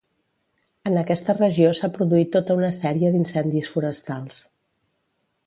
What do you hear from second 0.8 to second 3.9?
En aquesta regió s'ha produït tota una sèrie d'incendis